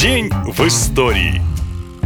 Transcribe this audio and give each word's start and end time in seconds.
День 0.00 0.30
в 0.46 0.64
истории. 0.64 1.47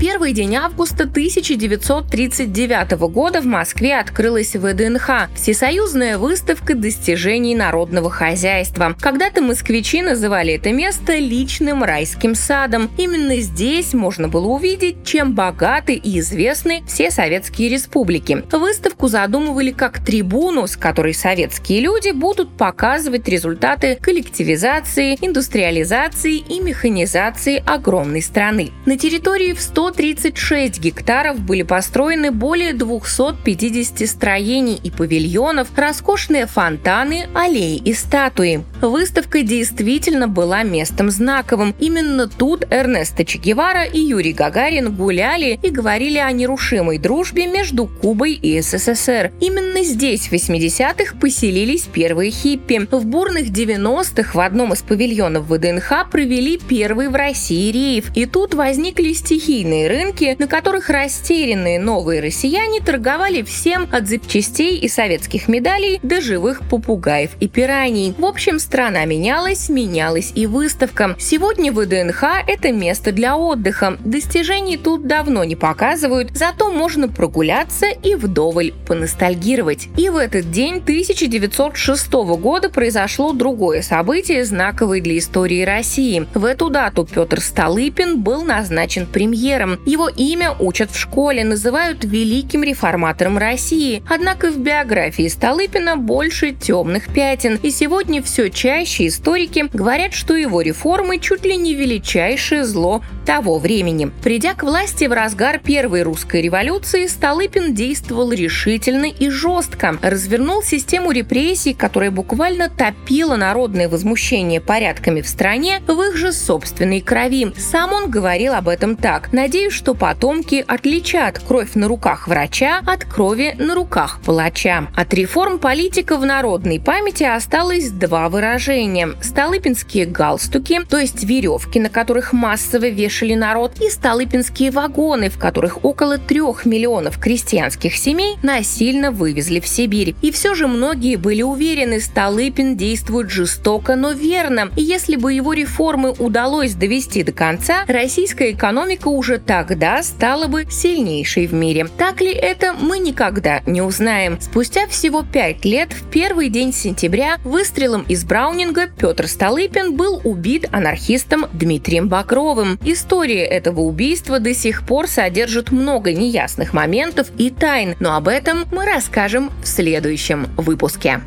Первый 0.00 0.32
день 0.32 0.56
августа 0.56 1.04
1939 1.04 2.92
года 3.12 3.42
в 3.42 3.44
Москве 3.44 3.98
открылась 3.98 4.56
ВДНХ– 4.56 5.28
Всесоюзная 5.36 6.16
выставка 6.16 6.74
достижений 6.74 7.54
народного 7.54 8.08
хозяйства. 8.08 8.96
Когда-то 8.98 9.42
москвичи 9.42 10.00
называли 10.00 10.54
это 10.54 10.72
место 10.72 11.18
личным 11.18 11.84
райским 11.84 12.34
садом. 12.34 12.90
Именно 12.96 13.40
здесь 13.40 13.92
можно 13.92 14.26
было 14.26 14.46
увидеть, 14.46 15.04
чем 15.04 15.34
богаты 15.34 15.92
и 15.92 16.20
известны 16.20 16.82
все 16.86 17.10
советские 17.10 17.68
республики. 17.68 18.42
Выставку 18.50 19.06
задумывали 19.08 19.70
как 19.70 20.02
трибуну, 20.02 20.66
с 20.66 20.78
которой 20.78 21.12
советские 21.12 21.80
люди 21.82 22.12
будут 22.12 22.56
показывать 22.56 23.28
результаты 23.28 23.98
коллективизации, 24.00 25.18
индустриализации 25.20 26.38
и 26.38 26.58
механизации 26.58 27.62
огромной 27.66 28.22
страны. 28.22 28.70
На 28.86 28.96
территории 28.96 29.52
в 29.52 29.60
100 29.60 29.89
136 29.90 30.78
гектаров 30.80 31.40
были 31.40 31.62
построены 31.62 32.30
более 32.30 32.72
250 32.74 34.08
строений 34.08 34.78
и 34.82 34.90
павильонов, 34.90 35.68
роскошные 35.76 36.46
фонтаны, 36.46 37.26
аллеи 37.34 37.76
и 37.76 37.92
статуи. 37.92 38.62
Выставка 38.80 39.42
действительно 39.42 40.28
была 40.28 40.62
местом 40.62 41.10
знаковым. 41.10 41.74
Именно 41.80 42.28
тут 42.28 42.66
Эрнесто 42.70 43.24
Че 43.24 43.38
Гевара 43.38 43.84
и 43.84 43.98
Юрий 43.98 44.32
Гагарин 44.32 44.94
гуляли 44.94 45.58
и 45.60 45.70
говорили 45.70 46.18
о 46.18 46.30
нерушимой 46.30 46.98
дружбе 46.98 47.46
между 47.46 47.86
Кубой 47.86 48.34
и 48.34 48.60
СССР. 48.60 49.32
Именно 49.40 49.82
здесь 49.82 50.28
в 50.28 50.32
80-х 50.32 51.16
поселились 51.20 51.88
первые 51.92 52.30
хиппи. 52.30 52.86
В 52.90 53.06
бурных 53.06 53.48
90-х 53.48 54.38
в 54.38 54.40
одном 54.40 54.72
из 54.72 54.82
павильонов 54.82 55.46
ВДНХ 55.48 56.08
провели 56.10 56.58
первый 56.58 57.08
в 57.08 57.14
России 57.16 57.72
рейв. 57.72 58.10
И 58.14 58.26
тут 58.26 58.54
возникли 58.54 59.12
стихийные 59.12 59.79
свободные 59.80 59.88
рынки, 59.88 60.36
на 60.38 60.46
которых 60.46 60.90
растерянные 60.90 61.78
новые 61.78 62.20
россияне 62.20 62.80
торговали 62.80 63.42
всем 63.42 63.88
от 63.90 64.08
запчастей 64.08 64.78
и 64.78 64.88
советских 64.88 65.48
медалей 65.48 66.00
до 66.02 66.20
живых 66.20 66.60
попугаев 66.68 67.30
и 67.40 67.48
пираний. 67.48 68.14
В 68.16 68.24
общем, 68.24 68.58
страна 68.58 69.04
менялась, 69.04 69.68
менялась 69.68 70.32
и 70.34 70.46
выставка. 70.46 71.16
Сегодня 71.18 71.72
ВДНХ– 71.72 72.24
это 72.46 72.72
место 72.72 73.12
для 73.12 73.36
отдыха. 73.36 73.96
Достижений 74.04 74.76
тут 74.76 75.06
давно 75.06 75.44
не 75.44 75.56
показывают, 75.56 76.30
зато 76.34 76.70
можно 76.70 77.08
прогуляться 77.08 77.86
и 77.86 78.14
вдоволь 78.14 78.72
поностальгировать. 78.86 79.88
И 79.96 80.08
в 80.08 80.16
этот 80.16 80.50
день 80.50 80.78
1906 80.78 82.12
года 82.12 82.68
произошло 82.68 83.32
другое 83.32 83.82
событие, 83.82 84.44
знаковое 84.44 85.00
для 85.00 85.18
истории 85.18 85.64
России. 85.64 86.26
В 86.34 86.44
эту 86.44 86.70
дату 86.70 87.06
Петр 87.10 87.40
Столыпин 87.40 88.20
был 88.20 88.42
назначен 88.42 89.06
премьером. 89.06 89.69
Его 89.86 90.08
имя 90.08 90.54
учат 90.58 90.90
в 90.90 90.98
школе, 90.98 91.44
называют 91.44 92.04
великим 92.04 92.62
реформатором 92.62 93.38
России. 93.38 94.02
Однако 94.08 94.50
в 94.50 94.58
биографии 94.58 95.28
Столыпина 95.28 95.96
больше 95.96 96.52
темных 96.52 97.12
пятен. 97.12 97.58
И 97.62 97.70
сегодня 97.70 98.22
все 98.22 98.50
чаще 98.50 99.06
историки 99.06 99.68
говорят, 99.72 100.14
что 100.14 100.34
его 100.34 100.60
реформы 100.60 101.18
чуть 101.18 101.44
ли 101.44 101.56
не 101.56 101.74
величайшее 101.74 102.64
зло 102.64 103.02
того 103.26 103.58
времени. 103.58 104.10
Придя 104.22 104.54
к 104.54 104.62
власти 104.62 105.04
в 105.04 105.12
разгар 105.12 105.58
первой 105.58 106.02
русской 106.02 106.42
революции, 106.42 107.06
Столыпин 107.06 107.74
действовал 107.74 108.32
решительно 108.32 109.04
и 109.04 109.28
жестко. 109.28 109.98
Развернул 110.02 110.62
систему 110.62 111.10
репрессий, 111.12 111.74
которая 111.74 112.10
буквально 112.10 112.68
топила 112.68 113.36
народное 113.36 113.88
возмущение 113.88 114.60
порядками 114.60 115.20
в 115.20 115.28
стране 115.28 115.80
в 115.86 116.00
их 116.02 116.16
же 116.16 116.32
собственной 116.32 117.00
крови. 117.00 117.52
Сам 117.56 117.92
он 117.92 118.10
говорил 118.10 118.54
об 118.54 118.68
этом 118.68 118.96
так. 118.96 119.32
«Надеюсь, 119.32 119.59
Надеюсь, 119.60 119.74
что 119.74 119.92
потомки 119.92 120.64
отличат 120.66 121.38
кровь 121.38 121.74
на 121.74 121.86
руках 121.86 122.28
врача 122.28 122.80
от 122.86 123.04
крови 123.04 123.54
на 123.58 123.74
руках 123.74 124.20
палача. 124.24 124.88
От 124.96 125.12
реформ 125.12 125.58
политика 125.58 126.16
в 126.16 126.24
народной 126.24 126.80
памяти 126.80 127.24
осталось 127.24 127.90
два 127.90 128.30
выражения. 128.30 129.10
Столыпинские 129.20 130.06
галстуки, 130.06 130.80
то 130.88 130.96
есть 130.96 131.24
веревки, 131.24 131.78
на 131.78 131.90
которых 131.90 132.32
массово 132.32 132.88
вешали 132.88 133.34
народ, 133.34 133.72
и 133.82 133.90
столыпинские 133.90 134.70
вагоны, 134.70 135.28
в 135.28 135.38
которых 135.38 135.84
около 135.84 136.16
трех 136.16 136.64
миллионов 136.64 137.18
крестьянских 137.18 137.96
семей 137.96 138.36
насильно 138.42 139.10
вывезли 139.10 139.60
в 139.60 139.68
Сибирь. 139.68 140.14
И 140.22 140.30
все 140.30 140.54
же 140.54 140.68
многие 140.68 141.16
были 141.16 141.42
уверены, 141.42 142.00
Столыпин 142.00 142.78
действует 142.78 143.28
жестоко, 143.28 143.94
но 143.94 144.12
верно. 144.12 144.70
И 144.76 144.82
если 144.82 145.16
бы 145.16 145.34
его 145.34 145.52
реформы 145.52 146.12
удалось 146.12 146.72
довести 146.72 147.22
до 147.22 147.32
конца, 147.32 147.84
российская 147.88 148.52
экономика 148.52 149.08
уже 149.08 149.38
тогда 149.40 150.02
стала 150.02 150.46
бы 150.46 150.66
сильнейшей 150.70 151.46
в 151.46 151.54
мире. 151.54 151.86
Так 151.96 152.20
ли 152.20 152.32
это, 152.32 152.72
мы 152.72 152.98
никогда 152.98 153.62
не 153.66 153.82
узнаем. 153.82 154.40
Спустя 154.40 154.86
всего 154.86 155.22
пять 155.22 155.64
лет, 155.64 155.92
в 155.92 156.08
первый 156.10 156.48
день 156.48 156.72
сентября, 156.72 157.38
выстрелом 157.44 158.02
из 158.02 158.24
Браунинга 158.24 158.86
Петр 158.86 159.26
Столыпин 159.26 159.96
был 159.96 160.20
убит 160.24 160.68
анархистом 160.72 161.46
Дмитрием 161.52 162.08
Бакровым. 162.08 162.78
История 162.84 163.44
этого 163.44 163.80
убийства 163.80 164.38
до 164.38 164.54
сих 164.54 164.86
пор 164.86 165.08
содержит 165.08 165.70
много 165.70 166.12
неясных 166.12 166.72
моментов 166.72 167.28
и 167.38 167.50
тайн, 167.50 167.96
но 168.00 168.16
об 168.16 168.28
этом 168.28 168.64
мы 168.72 168.84
расскажем 168.84 169.50
в 169.62 169.66
следующем 169.66 170.48
выпуске. 170.56 171.20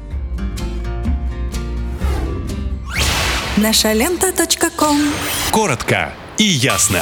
Наша 3.58 3.94
лента. 3.94 4.34
Коротко 5.52 6.12
и 6.38 6.44
ясно. 6.44 7.02